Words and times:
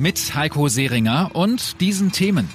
Mit 0.00 0.32
Heiko 0.36 0.68
Seringer 0.68 1.30
und 1.32 1.80
diesen 1.80 2.12
Themen. 2.12 2.48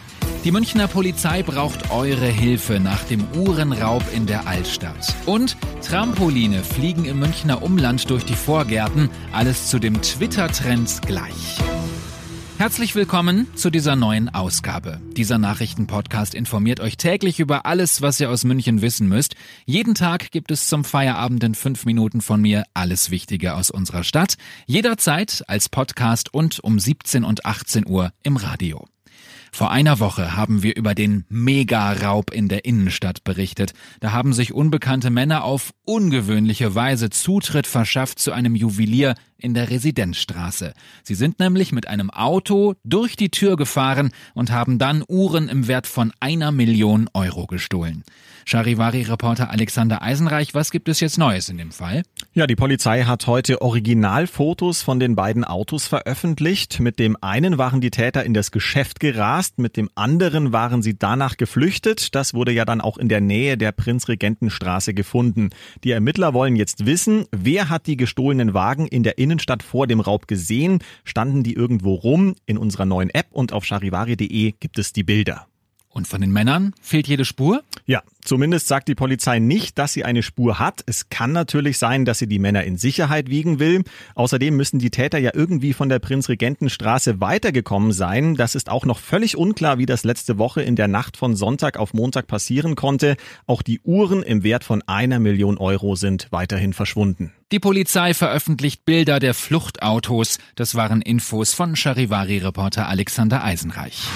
Die 0.45 0.51
Münchner 0.51 0.87
Polizei 0.87 1.43
braucht 1.43 1.91
eure 1.91 2.27
Hilfe 2.27 2.79
nach 2.79 3.03
dem 3.03 3.25
Uhrenraub 3.35 4.01
in 4.15 4.25
der 4.25 4.47
Altstadt. 4.47 5.13
Und 5.25 5.57
Trampoline 5.85 6.63
fliegen 6.63 7.03
im 7.03 7.19
Münchner 7.19 7.61
Umland 7.61 8.09
durch 8.09 8.23
die 8.23 8.35
Vorgärten. 8.35 9.09
Alles 9.33 9.67
zu 9.67 9.77
dem 9.77 10.01
Twitter-Trend 10.01 11.01
gleich. 11.05 11.59
Herzlich 12.63 12.95
willkommen 12.95 13.53
zu 13.57 13.69
dieser 13.69 13.97
neuen 13.97 14.33
Ausgabe. 14.33 15.01
Dieser 15.17 15.37
Nachrichtenpodcast 15.37 16.33
informiert 16.33 16.79
euch 16.79 16.95
täglich 16.95 17.41
über 17.41 17.65
alles, 17.65 18.01
was 18.01 18.21
ihr 18.21 18.29
aus 18.29 18.45
München 18.45 18.81
wissen 18.81 19.09
müsst. 19.09 19.35
Jeden 19.65 19.95
Tag 19.95 20.31
gibt 20.31 20.49
es 20.49 20.69
zum 20.69 20.85
Feierabend 20.85 21.43
in 21.43 21.55
fünf 21.55 21.83
Minuten 21.83 22.21
von 22.21 22.39
mir 22.39 22.63
alles 22.73 23.11
Wichtige 23.11 23.55
aus 23.55 23.69
unserer 23.69 24.05
Stadt. 24.05 24.37
Jederzeit 24.65 25.43
als 25.49 25.67
Podcast 25.67 26.33
und 26.33 26.63
um 26.63 26.79
17 26.79 27.25
und 27.25 27.45
18 27.45 27.85
Uhr 27.85 28.13
im 28.23 28.37
Radio. 28.37 28.87
Vor 29.51 29.69
einer 29.69 29.99
Woche 29.99 30.35
haben 30.35 30.63
wir 30.63 30.75
über 30.75 30.95
den 30.95 31.25
Mega-Raub 31.29 32.31
in 32.31 32.47
der 32.47 32.63
Innenstadt 32.63 33.23
berichtet. 33.23 33.73
Da 33.99 34.11
haben 34.11 34.33
sich 34.33 34.51
unbekannte 34.51 35.11
Männer 35.11 35.43
auf 35.43 35.73
ungewöhnliche 35.83 36.73
Weise 36.73 37.11
Zutritt 37.11 37.67
verschafft 37.67 38.17
zu 38.17 38.31
einem 38.31 38.55
Juwelier 38.55 39.13
in 39.43 39.53
der 39.53 39.69
Residenzstraße. 39.69 40.73
Sie 41.03 41.15
sind 41.15 41.39
nämlich 41.39 41.71
mit 41.71 41.87
einem 41.87 42.09
Auto 42.09 42.75
durch 42.83 43.15
die 43.15 43.29
Tür 43.29 43.57
gefahren 43.57 44.11
und 44.33 44.51
haben 44.51 44.79
dann 44.79 45.03
Uhren 45.07 45.49
im 45.49 45.67
Wert 45.67 45.85
von 45.85 46.13
einer 46.19 46.51
Million 46.51 47.09
Euro 47.13 47.45
gestohlen. 47.45 48.03
Charivari-Reporter 48.45 49.49
Alexander 49.49 50.01
Eisenreich, 50.01 50.53
was 50.53 50.71
gibt 50.71 50.89
es 50.89 50.99
jetzt 50.99 51.17
Neues 51.17 51.49
in 51.49 51.57
dem 51.57 51.71
Fall? 51.71 52.03
Ja, 52.33 52.47
die 52.47 52.55
Polizei 52.55 53.03
hat 53.03 53.27
heute 53.27 53.61
Originalfotos 53.61 54.81
von 54.81 54.99
den 54.99 55.15
beiden 55.15 55.43
Autos 55.43 55.87
veröffentlicht. 55.87 56.79
Mit 56.79 56.99
dem 56.99 57.17
einen 57.21 57.57
waren 57.57 57.79
die 57.79 57.91
Täter 57.91 58.23
in 58.23 58.33
das 58.33 58.51
Geschäft 58.51 58.99
gerast, 58.99 59.59
mit 59.59 59.77
dem 59.77 59.89
anderen 59.95 60.51
waren 60.51 60.81
sie 60.81 60.97
danach 60.97 61.37
geflüchtet. 61.37 62.15
Das 62.15 62.33
wurde 62.33 62.51
ja 62.51 62.65
dann 62.65 62.81
auch 62.81 62.97
in 62.97 63.09
der 63.09 63.21
Nähe 63.21 63.57
der 63.57 63.71
Prinzregentenstraße 63.71 64.93
gefunden. 64.93 65.49
Die 65.83 65.91
Ermittler 65.91 66.33
wollen 66.33 66.55
jetzt 66.55 66.85
wissen, 66.85 67.25
wer 67.31 67.69
hat 67.69 67.87
die 67.87 67.97
gestohlenen 67.97 68.53
Wagen 68.53 68.87
in 68.87 69.03
der 69.03 69.17
Innenstadt 69.17 69.32
vor 69.63 69.87
dem 69.87 69.99
Raub 69.99 70.27
gesehen? 70.27 70.79
Standen 71.03 71.43
die 71.43 71.53
irgendwo 71.53 71.93
rum? 71.93 72.35
In 72.45 72.57
unserer 72.57 72.85
neuen 72.85 73.09
App 73.09 73.27
und 73.31 73.53
auf 73.53 73.65
charivari.de 73.65 74.53
gibt 74.59 74.79
es 74.79 74.93
die 74.93 75.03
Bilder. 75.03 75.47
Und 75.93 76.07
von 76.07 76.21
den 76.21 76.31
Männern 76.31 76.73
fehlt 76.81 77.07
jede 77.07 77.23
Spur? 77.23 77.63
Ja, 77.85 78.01
zumindest 78.23 78.67
sagt 78.67 78.87
die 78.87 78.95
Polizei 78.95 79.37
nicht, 79.37 79.77
dass 79.77 79.93
sie 79.93 80.03
eine 80.03 80.23
Spur 80.23 80.57
hat. 80.57 80.81
Es 80.87 81.09
kann 81.09 81.33
natürlich 81.33 81.77
sein, 81.77 82.03
dass 82.03 82.17
sie 82.17 82.25
die 82.25 82.39
Männer 82.39 82.63
in 82.63 82.77
Sicherheit 82.77 83.29
wiegen 83.29 83.59
will. 83.59 83.83
Außerdem 84.15 84.57
müssen 84.57 84.79
die 84.79 84.89
Täter 84.89 85.19
ja 85.19 85.29
irgendwie 85.35 85.71
von 85.73 85.89
der 85.89 85.99
Prinzregentenstraße 85.99 87.21
weitergekommen 87.21 87.91
sein. 87.91 88.33
Das 88.33 88.55
ist 88.55 88.69
auch 88.69 88.85
noch 88.85 88.97
völlig 88.97 89.37
unklar, 89.37 89.77
wie 89.77 89.85
das 89.85 90.03
letzte 90.03 90.39
Woche 90.39 90.63
in 90.63 90.75
der 90.75 90.87
Nacht 90.87 91.15
von 91.15 91.35
Sonntag 91.35 91.77
auf 91.77 91.93
Montag 91.93 92.25
passieren 92.25 92.75
konnte. 92.75 93.15
Auch 93.45 93.61
die 93.61 93.79
Uhren 93.81 94.23
im 94.23 94.41
Wert 94.41 94.63
von 94.63 94.81
einer 94.87 95.19
Million 95.19 95.59
Euro 95.59 95.95
sind 95.95 96.27
weiterhin 96.31 96.73
verschwunden. 96.73 97.33
Die 97.51 97.59
Polizei 97.59 98.15
veröffentlicht 98.15 98.83
Bilder 98.83 99.19
der 99.19 99.35
Fluchtautos. 99.35 100.39
Das 100.55 100.73
waren 100.73 101.03
Infos 101.03 101.53
von 101.53 101.75
Charivari-Reporter 101.75 102.89
Alexander 102.89 103.43
Eisenreich. 103.43 104.07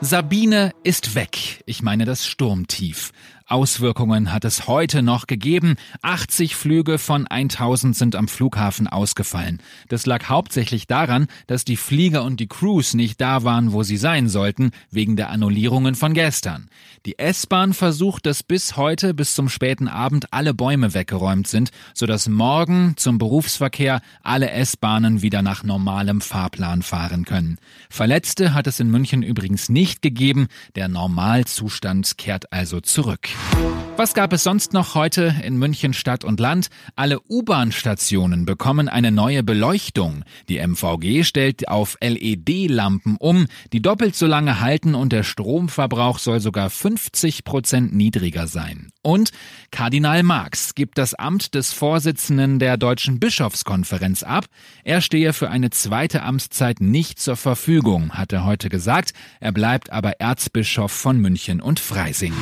Sabine 0.00 0.70
ist 0.84 1.16
weg. 1.16 1.64
Ich 1.66 1.82
meine 1.82 2.04
das 2.04 2.24
Sturmtief. 2.24 3.10
Auswirkungen 3.48 4.30
hat 4.30 4.44
es 4.44 4.68
heute 4.68 5.02
noch 5.02 5.26
gegeben. 5.26 5.76
80 6.02 6.54
Flüge 6.54 6.98
von 6.98 7.26
1000 7.26 7.96
sind 7.96 8.14
am 8.14 8.28
Flughafen 8.28 8.86
ausgefallen. 8.86 9.62
Das 9.88 10.04
lag 10.04 10.28
hauptsächlich 10.28 10.86
daran, 10.86 11.28
dass 11.46 11.64
die 11.64 11.78
Flieger 11.78 12.24
und 12.24 12.40
die 12.40 12.46
Crews 12.46 12.92
nicht 12.92 13.20
da 13.22 13.44
waren, 13.44 13.72
wo 13.72 13.82
sie 13.82 13.96
sein 13.96 14.28
sollten, 14.28 14.72
wegen 14.90 15.16
der 15.16 15.30
Annullierungen 15.30 15.94
von 15.94 16.12
gestern. 16.12 16.68
Die 17.06 17.18
S-Bahn 17.18 17.72
versucht, 17.72 18.26
dass 18.26 18.42
bis 18.42 18.76
heute 18.76 19.14
bis 19.14 19.34
zum 19.34 19.48
späten 19.48 19.88
Abend 19.88 20.32
alle 20.32 20.52
Bäume 20.52 20.92
weggeräumt 20.92 21.46
sind, 21.46 21.70
sodass 21.94 22.28
morgen 22.28 22.94
zum 22.96 23.16
Berufsverkehr 23.16 24.02
alle 24.22 24.50
S-Bahnen 24.50 25.22
wieder 25.22 25.40
nach 25.40 25.62
normalem 25.62 26.20
Fahrplan 26.20 26.82
fahren 26.82 27.24
können. 27.24 27.56
Verletzte 27.88 28.52
hat 28.52 28.66
es 28.66 28.78
in 28.78 28.90
München 28.90 29.22
übrigens 29.22 29.70
nicht 29.70 30.02
gegeben. 30.02 30.48
Der 30.76 30.88
Normalzustand 30.88 32.18
kehrt 32.18 32.52
also 32.52 32.80
zurück. 32.80 33.28
you 33.38 33.87
Was 33.98 34.14
gab 34.14 34.32
es 34.32 34.44
sonst 34.44 34.74
noch 34.74 34.94
heute 34.94 35.34
in 35.42 35.56
München 35.56 35.92
Stadt 35.92 36.22
und 36.22 36.38
Land? 36.38 36.68
Alle 36.94 37.18
U-Bahn-Stationen 37.28 38.44
bekommen 38.44 38.88
eine 38.88 39.10
neue 39.10 39.42
Beleuchtung. 39.42 40.22
Die 40.48 40.64
MVG 40.64 41.24
stellt 41.24 41.66
auf 41.66 41.96
LED-Lampen 42.00 43.16
um, 43.18 43.48
die 43.72 43.82
doppelt 43.82 44.14
so 44.14 44.28
lange 44.28 44.60
halten 44.60 44.94
und 44.94 45.12
der 45.12 45.24
Stromverbrauch 45.24 46.20
soll 46.20 46.38
sogar 46.38 46.70
50 46.70 47.42
Prozent 47.42 47.92
niedriger 47.92 48.46
sein. 48.46 48.92
Und 49.02 49.32
Kardinal 49.72 50.22
Marx 50.22 50.76
gibt 50.76 50.96
das 50.96 51.14
Amt 51.14 51.56
des 51.56 51.72
Vorsitzenden 51.72 52.60
der 52.60 52.76
Deutschen 52.76 53.18
Bischofskonferenz 53.18 54.22
ab. 54.22 54.44
Er 54.84 55.00
stehe 55.00 55.32
für 55.32 55.50
eine 55.50 55.70
zweite 55.70 56.22
Amtszeit 56.22 56.80
nicht 56.80 57.18
zur 57.18 57.34
Verfügung, 57.34 58.12
hat 58.12 58.32
er 58.32 58.44
heute 58.44 58.68
gesagt. 58.68 59.12
Er 59.40 59.50
bleibt 59.50 59.90
aber 59.90 60.20
Erzbischof 60.20 60.92
von 60.92 61.18
München 61.18 61.60
und 61.60 61.80
Freising. 61.80 62.32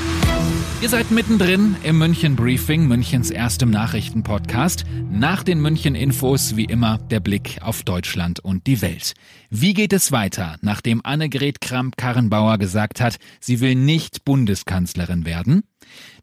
Ihr 0.83 0.91
seid 0.91 1.11
mittendrin 1.11 1.46
im 1.49 1.99
München 1.99 2.35
Briefing, 2.35 2.89
Münchens 2.89 3.31
erstem 3.31 3.71
Nachrichtenpodcast. 3.71 4.85
Nach 5.13 5.45
den 5.45 5.61
München 5.61 5.95
Infos 5.95 6.57
wie 6.57 6.65
immer 6.65 6.99
der 6.99 7.21
Blick 7.21 7.59
auf 7.61 7.85
Deutschland 7.85 8.41
und 8.41 8.67
die 8.67 8.83
Welt. 8.83 9.15
Wie 9.49 9.73
geht 9.73 9.93
es 9.93 10.11
weiter, 10.11 10.57
nachdem 10.63 11.05
Annegret 11.05 11.61
Kramp-Karrenbauer 11.61 12.59
gesagt 12.59 13.01
hat, 13.01 13.19
sie 13.39 13.61
will 13.61 13.77
nicht 13.77 14.25
Bundeskanzlerin 14.25 15.25
werden? 15.25 15.63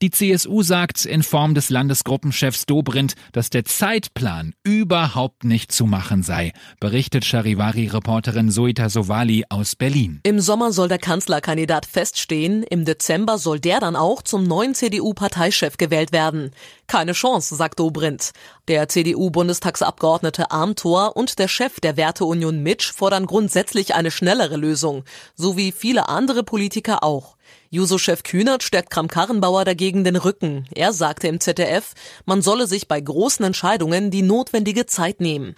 Die 0.01 0.12
CSU 0.12 0.63
sagt 0.63 1.06
in 1.06 1.24
Form 1.24 1.56
des 1.56 1.69
Landesgruppenchefs 1.69 2.66
Dobrindt, 2.66 3.13
dass 3.31 3.50
der 3.50 3.63
Zeitplan 3.63 4.53
überhaupt 4.63 5.44
nicht 5.46 5.72
zu 5.72 5.85
machen 5.85 6.24
sei, 6.24 6.51
berichtet 6.79 7.25
Charivari-Reporterin 7.25 8.52
Soita 8.52 8.90
Sovali 8.90 9.46
aus 9.50 9.75
Berlin. 9.75 10.19
Im 10.23 10.40
Sommer 10.40 10.73
soll 10.73 10.90
der 10.90 11.00
Kanzlerkandidat 11.00 11.85
feststehen, 11.85 12.63
im 12.63 12.85
Dezember 12.85 13.38
soll 13.38 13.59
der 13.59 13.79
dann 13.79 13.96
auch 13.96 14.22
zum 14.22 14.44
neuen 14.44 14.75
CDU-Parteichef 14.75 15.78
gewählt 15.78 16.12
werden. 16.12 16.52
Keine 16.88 17.13
Chance, 17.13 17.56
sagt 17.56 17.79
Dobrindt. 17.79 18.31
Der 18.68 18.90
CDU-Bundestagsabgeordnete 18.90 20.52
Armtor 20.52 21.16
und 21.16 21.40
der 21.40 21.47
Chef 21.47 21.79
der 21.79 21.97
Werteunion 21.97 22.62
Mitsch 22.62 22.91
fordern 22.91 23.25
grundsätzlich 23.25 23.96
eine 23.96 24.12
schnellere 24.12 24.57
Lösung, 24.57 25.03
so 25.35 25.57
wie 25.57 25.72
viele 25.72 26.09
andere 26.09 26.44
Politiker 26.44 27.03
auch. 27.03 27.35
Juso-Chef 27.69 28.24
Kühnert 28.24 28.64
stärkt 28.64 28.90
Kram-Karrenbauer 28.90 29.66
dagegen 29.66 30.03
den 30.03 30.16
Rücken. 30.16 30.68
Er 30.74 30.94
sagte 30.94 31.28
im 31.28 31.40
ZDF, 31.40 31.94
man 32.25 32.41
solle 32.41 32.68
sich 32.68 32.88
bei 32.88 33.00
großen 33.00 33.46
Entscheidungen 33.46 34.12
die 34.12 34.22
notwendige 34.22 34.86
Zeit 34.86 35.19
nehmen. 35.19 35.56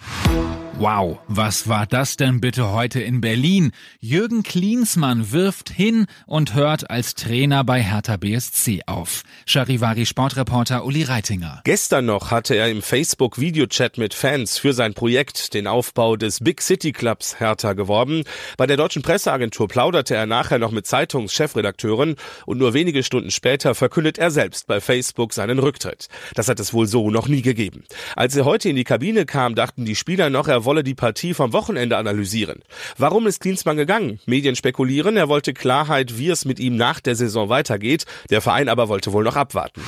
Wow, 0.78 1.20
was 1.26 1.70
war 1.70 1.86
das 1.86 2.18
denn 2.18 2.42
bitte 2.42 2.70
heute 2.70 3.00
in 3.00 3.22
Berlin? 3.22 3.72
Jürgen 3.98 4.42
Klinsmann 4.42 5.32
wirft 5.32 5.70
hin 5.70 6.04
und 6.26 6.54
hört 6.54 6.90
als 6.90 7.14
Trainer 7.14 7.64
bei 7.64 7.82
Hertha 7.82 8.18
BSC 8.18 8.82
auf. 8.84 9.22
Charivari 9.46 10.04
Sportreporter 10.04 10.84
Uli 10.84 11.04
Reitinger. 11.04 11.62
Gestern 11.64 12.04
noch 12.04 12.30
hatte 12.30 12.56
er 12.56 12.70
im 12.70 12.82
Facebook 12.82 13.40
Videochat 13.40 13.96
mit 13.96 14.12
Fans 14.12 14.58
für 14.58 14.74
sein 14.74 14.92
Projekt, 14.92 15.54
den 15.54 15.66
Aufbau 15.66 16.16
des 16.16 16.40
Big 16.40 16.60
City 16.60 16.92
Clubs 16.92 17.40
Hertha 17.40 17.72
geworben. 17.72 18.24
Bei 18.58 18.66
der 18.66 18.76
deutschen 18.76 19.00
Presseagentur 19.00 19.68
plauderte 19.68 20.14
er 20.14 20.26
nachher 20.26 20.58
noch 20.58 20.72
mit 20.72 20.86
Zeitungschefredakteuren 20.86 22.16
und 22.44 22.58
nur 22.58 22.74
wenige 22.74 23.02
Stunden 23.02 23.30
später 23.30 23.74
verkündet 23.74 24.18
er 24.18 24.30
selbst 24.30 24.66
bei 24.66 24.82
Facebook 24.82 25.32
seinen 25.32 25.58
Rücktritt. 25.58 26.08
Das 26.34 26.48
hat 26.48 26.60
es 26.60 26.74
wohl 26.74 26.86
so 26.86 27.10
noch 27.10 27.28
nie 27.28 27.40
gegeben. 27.40 27.84
Als 28.14 28.36
er 28.36 28.44
heute 28.44 28.68
in 28.68 28.76
die 28.76 28.84
Kabine 28.84 29.24
kam, 29.24 29.54
dachten 29.54 29.86
die 29.86 29.96
Spieler 29.96 30.28
noch, 30.28 30.48
er 30.48 30.65
wolle 30.66 30.84
die 30.84 30.94
Partie 30.94 31.32
vom 31.32 31.52
Wochenende 31.54 31.96
analysieren. 31.96 32.60
Warum 32.98 33.26
ist 33.26 33.40
Klinsmann 33.40 33.78
gegangen? 33.78 34.20
Medien 34.26 34.56
spekulieren, 34.56 35.16
er 35.16 35.28
wollte 35.28 35.54
Klarheit, 35.54 36.18
wie 36.18 36.28
es 36.28 36.44
mit 36.44 36.60
ihm 36.60 36.76
nach 36.76 37.00
der 37.00 37.16
Saison 37.16 37.48
weitergeht. 37.48 38.04
Der 38.28 38.42
Verein 38.42 38.68
aber 38.68 38.88
wollte 38.88 39.12
wohl 39.12 39.24
noch 39.24 39.36
abwarten. 39.36 39.80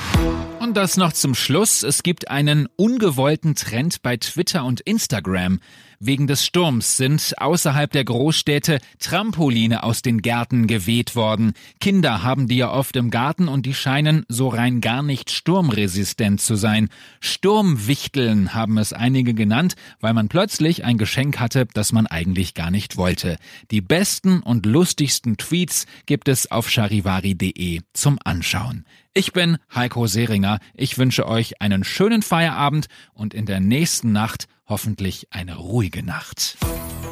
Und 0.69 0.77
das 0.77 0.97
noch 0.97 1.13
zum 1.13 1.33
Schluss. 1.33 1.81
Es 1.81 2.03
gibt 2.03 2.29
einen 2.29 2.67
ungewollten 2.75 3.55
Trend 3.55 4.03
bei 4.03 4.17
Twitter 4.17 4.65
und 4.65 4.81
Instagram. 4.81 5.59
Wegen 5.99 6.27
des 6.27 6.45
Sturms 6.45 6.95
sind 6.95 7.33
außerhalb 7.39 7.91
der 7.91 8.05
Großstädte 8.05 8.79
Trampoline 8.99 9.81
aus 9.81 10.03
den 10.03 10.21
Gärten 10.21 10.67
geweht 10.67 11.15
worden. 11.15 11.53
Kinder 11.81 12.21
haben 12.21 12.47
die 12.47 12.57
ja 12.57 12.71
oft 12.71 12.95
im 12.97 13.09
Garten 13.09 13.47
und 13.47 13.65
die 13.65 13.73
scheinen 13.73 14.25
so 14.29 14.47
rein 14.47 14.79
gar 14.79 15.01
nicht 15.01 15.31
sturmresistent 15.31 16.39
zu 16.39 16.55
sein. 16.55 16.89
Sturmwichteln 17.19 18.53
haben 18.53 18.77
es 18.77 18.93
einige 18.93 19.33
genannt, 19.33 19.75
weil 19.99 20.13
man 20.13 20.29
plötzlich 20.29 20.85
ein 20.85 20.99
Geschenk 20.99 21.39
hatte, 21.39 21.65
das 21.73 21.91
man 21.91 22.05
eigentlich 22.05 22.53
gar 22.53 22.69
nicht 22.69 22.95
wollte. 22.95 23.37
Die 23.71 23.81
besten 23.81 24.41
und 24.41 24.67
lustigsten 24.67 25.35
Tweets 25.35 25.87
gibt 26.05 26.27
es 26.27 26.51
auf 26.51 26.69
charivari.de 26.69 27.81
zum 27.93 28.19
Anschauen. 28.23 28.85
Ich 29.19 29.33
bin 29.33 29.57
Heiko 29.75 30.07
Seringer. 30.07 30.59
Ich 30.73 30.97
wünsche 30.97 31.27
euch 31.27 31.61
einen 31.61 31.83
schönen 31.83 32.21
Feierabend 32.21 32.85
und 33.13 33.33
in 33.33 33.45
der 33.45 33.59
nächsten 33.59 34.13
Nacht 34.13 34.45
hoffentlich 34.65 35.27
eine 35.29 35.57
ruhige 35.57 36.03
Nacht. 36.03 36.55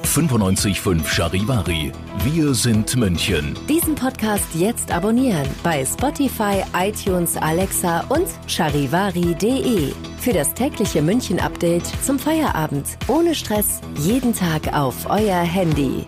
95.5 0.05 1.05
Charivari. 1.05 1.91
Wir 2.23 2.53
sind 2.53 2.95
München. 2.95 3.59
Diesen 3.67 3.95
Podcast 3.95 4.47
jetzt 4.55 4.89
abonnieren 4.89 5.49
bei 5.63 5.83
Spotify, 5.83 6.63
iTunes, 6.73 7.35
Alexa 7.35 8.05
und 8.07 8.29
charivari.de. 8.47 9.91
Für 10.19 10.31
das 10.31 10.53
tägliche 10.53 11.01
München-Update 11.01 11.87
zum 12.05 12.19
Feierabend. 12.19 12.87
Ohne 13.09 13.35
Stress. 13.35 13.81
Jeden 13.99 14.33
Tag 14.33 14.73
auf 14.73 15.09
euer 15.09 15.41
Handy. 15.41 16.07